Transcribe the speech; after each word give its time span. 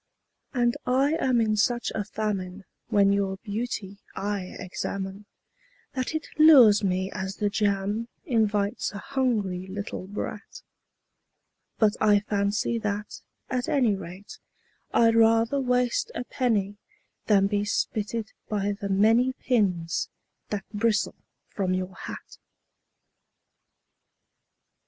And 0.51 0.75
I 0.83 1.11
am 1.19 1.39
in 1.39 1.55
such 1.55 1.91
a 1.93 2.03
famine 2.03 2.65
when 2.87 3.13
your 3.13 3.37
beauty 3.43 3.99
I 4.15 4.55
examine 4.57 5.27
That 5.93 6.15
it 6.15 6.25
lures 6.39 6.83
me 6.83 7.11
as 7.13 7.35
the 7.35 7.51
jam 7.51 8.07
invites 8.25 8.91
a 8.93 8.97
hungry 8.97 9.67
little 9.67 10.07
brat; 10.07 10.63
But 11.77 11.93
I 12.01 12.21
fancy 12.21 12.79
that, 12.79 13.21
at 13.47 13.69
any 13.69 13.95
rate, 13.95 14.39
I'd 14.91 15.13
rather 15.13 15.59
waste 15.59 16.11
a 16.15 16.23
penny 16.23 16.77
Than 17.27 17.45
be 17.45 17.63
spitted 17.63 18.31
by 18.49 18.71
the 18.71 18.89
many 18.89 19.33
pins 19.33 20.09
that 20.49 20.65
bristle 20.73 21.21
from 21.47 21.75
your 21.75 21.93
hat. 21.93 22.39